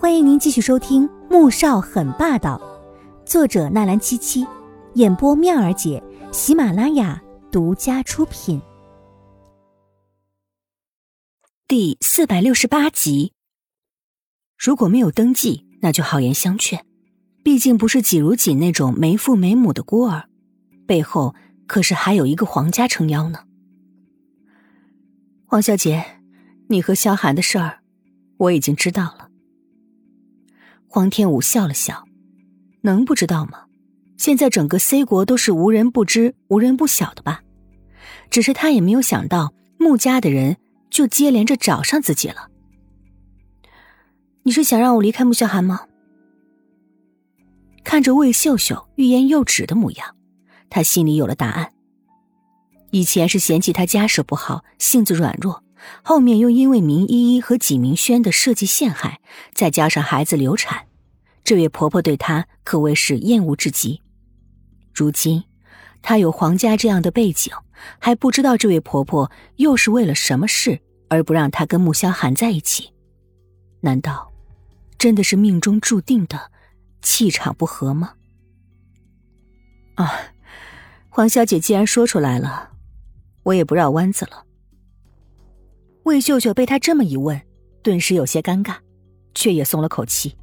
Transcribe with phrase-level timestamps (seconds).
[0.00, 2.56] 欢迎您继续收听《穆少很霸道》，
[3.28, 4.46] 作者纳兰七七，
[4.94, 6.00] 演播妙儿姐，
[6.30, 8.62] 喜马拉雅独家出品。
[11.66, 13.32] 第四百六十八集。
[14.56, 16.86] 如果没有登记，那就好言相劝。
[17.42, 20.28] 毕竟不是季如锦那种没父没母的孤儿，
[20.86, 21.34] 背后
[21.66, 23.40] 可是还有一个皇家撑腰呢。
[25.44, 26.22] 黄小姐，
[26.68, 27.80] 你和萧寒的事儿，
[28.36, 29.27] 我已经知道了。
[30.88, 32.04] 黄天武笑了笑，
[32.80, 33.66] 能不知道吗？
[34.16, 37.42] 现在整个 C 国都是无人不知、无人不晓的吧？
[38.30, 40.56] 只是他也没有想到，穆家的人
[40.90, 42.48] 就接连着找上自己了。
[44.42, 45.82] 你是想让我离开穆萧寒吗？
[47.84, 50.16] 看着魏秀秀欲言又止的模样，
[50.68, 51.72] 他心里有了答案。
[52.90, 55.62] 以前是嫌弃她家世不好，性子软弱。
[56.02, 59.20] 后面又因为明依依和纪明轩的设计陷害，
[59.54, 60.86] 再加上孩子流产，
[61.44, 64.02] 这位婆婆对她可谓是厌恶至极。
[64.94, 65.44] 如今，
[66.02, 67.52] 她有皇家这样的背景，
[67.98, 72.92] 还不知道这位婆婆又是为了什么事而不让她跟穆萧寒在一起？
[73.80, 74.32] 难道
[74.98, 76.50] 真的是命中注定的
[77.00, 78.14] 气场不合吗？
[79.94, 80.12] 啊，
[81.08, 82.70] 黄小姐既然说出来了，
[83.44, 84.44] 我也不绕弯子了。
[86.08, 87.38] 魏秀秀被他这么一问，
[87.82, 88.76] 顿时有些尴尬，
[89.34, 90.34] 却也松了口气。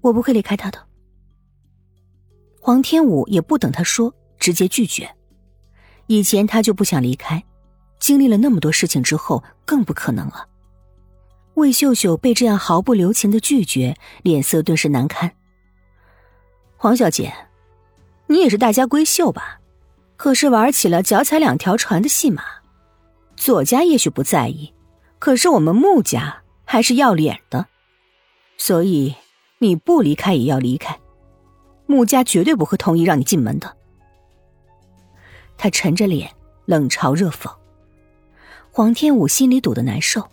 [0.00, 0.82] 我不会离开他的。
[2.62, 5.14] 黄天武也不等他说，直接拒绝。
[6.06, 7.44] 以前他就不想离开，
[7.98, 10.48] 经历了那么多事情之后，更不可能了。
[11.56, 15.30] 魏秀秀被这样毫不留情的拒绝，脸色顿时难堪。
[16.78, 17.30] 黄小姐，
[18.28, 19.60] 你也是大家闺秀吧？
[20.16, 22.42] 可是玩起了脚踩两条船的戏码。
[23.40, 24.70] 左家也许不在意，
[25.18, 27.68] 可是我们穆家还是要脸的，
[28.58, 29.14] 所以
[29.56, 31.00] 你不离开也要离开，
[31.86, 33.74] 穆家绝对不会同意让你进门的。
[35.56, 36.30] 他沉着脸，
[36.66, 37.50] 冷嘲热讽。
[38.70, 40.28] 黄天武心里堵得难受，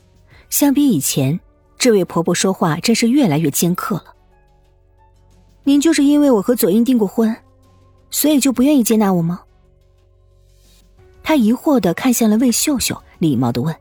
[0.49, 1.39] 相比以前，
[1.77, 4.13] 这位婆婆说话真是越来越尖刻了。
[5.63, 7.33] 您就是因为我和左英订过婚，
[8.11, 9.43] 所以就不愿意接纳我吗？
[11.27, 13.75] 他疑惑的看向了魏秀秀，礼貌的问：“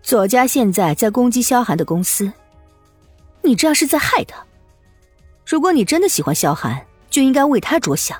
[0.00, 2.32] 左家现在在攻击萧寒的公司，
[3.42, 4.46] 你这样是在害他。
[5.44, 8.16] 如果你真的喜欢萧寒，就应该为他着想。”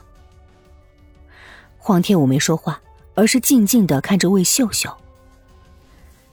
[1.79, 2.83] 黄天武没说话，
[3.15, 4.93] 而是静静的看着魏秀秀。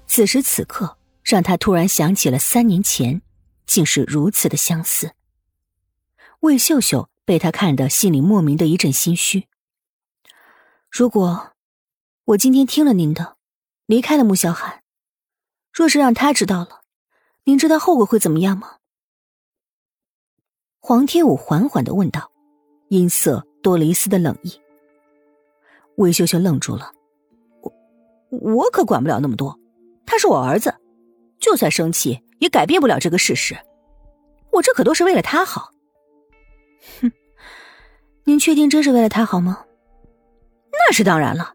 [0.08, 3.22] 此时此刻，让他突然想起了三年前，
[3.68, 5.12] 竟是如此的相似。
[6.40, 9.46] 魏秀秀被他看得心里莫名的一阵心虚。
[10.98, 11.52] 如果
[12.24, 13.36] 我今天听了您的，
[13.86, 14.82] 离开了穆小寒，
[15.74, 16.84] 若是让他知道了，
[17.44, 18.78] 您知道后果会怎么样吗？
[20.80, 22.32] 黄天武缓缓的问道，
[22.88, 24.58] 音色多了一丝的冷意。
[25.98, 26.94] 魏秀秀愣住了，
[28.30, 29.60] 我我可管不了那么多，
[30.06, 30.74] 他是我儿子，
[31.42, 33.58] 就算生气也改变不了这个事实，
[34.50, 35.74] 我这可都是为了他好。
[37.02, 37.12] 哼，
[38.24, 39.66] 您确定真是为了他好吗？
[40.88, 41.54] 那是当然了。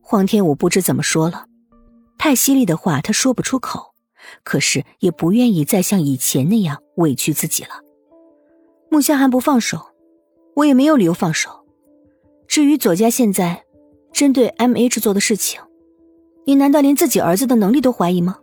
[0.00, 1.46] 黄天武不知怎么说了，
[2.18, 3.94] 太犀利的话他说不出口，
[4.42, 7.70] 可是也不愿意再像以前那样委屈自己了。
[8.90, 9.80] 穆萧寒不放手，
[10.56, 11.64] 我也没有理由放手。
[12.46, 13.64] 至于左家现在
[14.12, 15.60] 针对 M H 做的事情，
[16.44, 18.38] 你难道连自己儿子的能力都怀疑吗？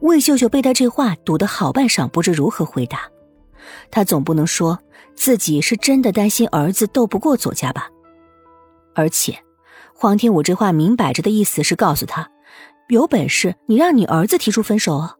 [0.00, 3.10] 魏秀秀被他这话堵得好半晌，不知如何回答。
[3.90, 4.78] 他总不能说
[5.14, 7.88] 自己是真的担心儿子斗不过左家吧？
[8.94, 9.38] 而且，
[9.94, 12.30] 黄天武这话明摆着的意思是告诉他，
[12.88, 15.16] 有本事你让你儿子提出分手啊！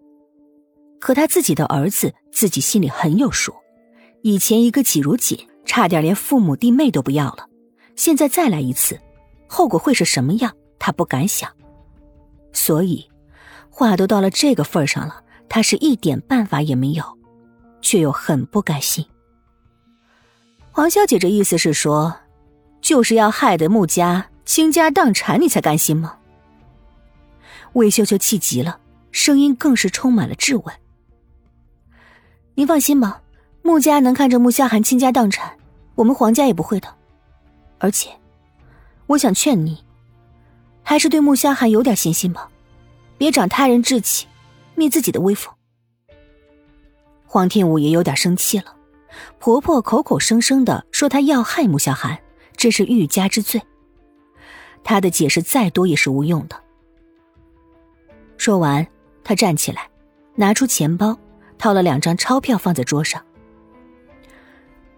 [1.00, 3.54] 可他自己的儿子自己心里很有数，
[4.22, 7.48] 以前一个季如锦差点连父母弟妹都不要了，
[7.96, 8.98] 现在再来一次，
[9.46, 10.52] 后果会是什么样？
[10.78, 11.50] 他不敢想。
[12.52, 13.08] 所以，
[13.70, 17.04] 话都到了这个份上了，他是一点办法也没有。
[17.84, 19.04] 却又很不甘心。
[20.72, 22.16] 黄小姐这意思是说，
[22.80, 26.16] 就是要害得穆家倾家荡产，你才甘心吗？
[27.74, 28.80] 魏秀秀气急了，
[29.12, 30.74] 声音更是充满了质问。
[32.54, 33.20] 您放心吧，
[33.62, 35.56] 穆家能看着穆萧寒倾家荡产，
[35.96, 36.88] 我们黄家也不会的。
[37.78, 38.10] 而且，
[39.08, 39.84] 我想劝你，
[40.82, 42.48] 还是对穆萧寒有点信心吧，
[43.18, 44.26] 别长他人志气，
[44.74, 45.54] 灭自己的威风。
[47.34, 48.76] 黄天武也有点生气了，
[49.40, 52.16] 婆婆口口声声的说她要害穆小寒，
[52.56, 53.60] 这是欲加之罪。
[54.84, 56.62] 他的解释再多也是无用的。
[58.36, 58.86] 说完，
[59.24, 59.90] 他站起来，
[60.36, 61.18] 拿出钱包，
[61.58, 63.20] 掏了两张钞票放在桌上。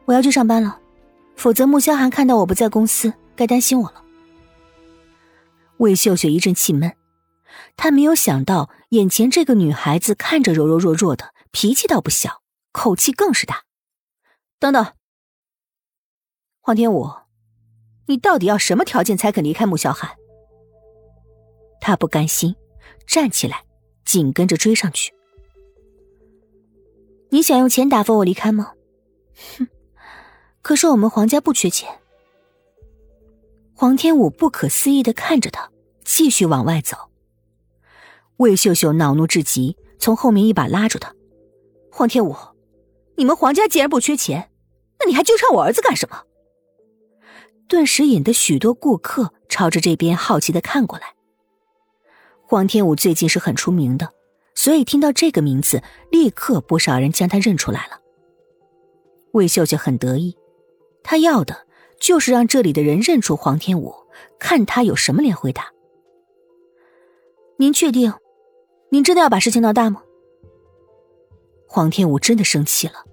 [0.04, 0.78] 我要去上班了，
[1.36, 4.04] 否则穆萧寒看到我不在公司，该担心我了。
[5.78, 6.92] 魏秀秀一阵气闷，
[7.78, 13.64] 她没有想到眼前这个女孩子看着柔柔弱弱的，脾气倒不小，口气更是大。
[14.58, 14.92] 等等，
[16.60, 17.10] 黄天武，
[18.08, 20.18] 你到底要什么条件才肯离开穆萧寒？
[21.80, 22.54] 他不甘心，
[23.06, 23.64] 站起来，
[24.04, 25.14] 紧跟着追上去。
[27.30, 28.74] 你想用钱打发我离开吗？
[29.56, 29.66] 哼，
[30.60, 32.02] 可是我们黄家不缺钱。
[33.72, 35.72] 黄天武不可思议的看着他，
[36.04, 37.10] 继续往外走。
[38.36, 41.14] 魏秀秀恼怒至极，从后面一把拉住他
[41.96, 42.36] ：“黄天武，
[43.16, 44.50] 你们黄家既然不缺钱，
[45.00, 46.24] 那你还纠缠我儿子干什么？”
[47.68, 51.14] 顿时引得许多顾客朝着这边好奇的看过来。
[52.46, 54.12] 黄天武最近是很出名的，
[54.54, 57.98] 所以听到这个名字，立刻不少人将他认出来了。
[59.32, 60.36] 魏秀秀很得意，
[61.02, 61.64] 她要的。
[61.98, 63.94] 就是让这里的人认出黄天武，
[64.38, 65.72] 看他有什么脸回答。
[67.56, 68.12] 您确定，
[68.90, 70.02] 您真的要把事情闹大吗？
[71.66, 73.04] 黄天武真的生气了，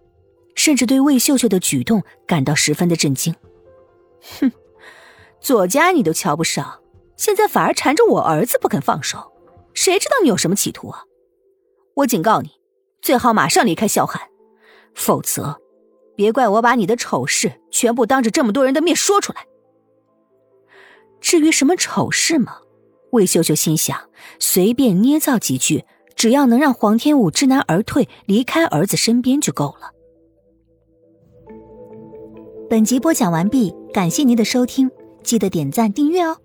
[0.55, 3.35] 甚至对魏秀秀的举动感到十分的震惊。
[4.39, 4.51] 哼，
[5.41, 6.81] 左家你都瞧不上，
[7.17, 9.33] 现在反而缠着我儿子不肯放手，
[9.73, 11.03] 谁知道你有什么企图啊？
[11.95, 12.51] 我警告你，
[13.01, 14.21] 最好马上离开萧寒，
[14.93, 15.59] 否则。
[16.15, 19.47] 别怪我把你的丑事全部当着这么多人的面说出来。
[21.19, 22.59] 至于什么丑事吗？
[23.13, 24.09] 魏秀秀心想，
[24.39, 25.85] 随便捏造几句，
[26.23, 29.91] 只要能让黄天武知难而退，离开儿子身边就够了。
[32.69, 34.89] 本集播讲完毕，感谢您的收听，
[35.21, 36.37] 记得点赞订阅哦。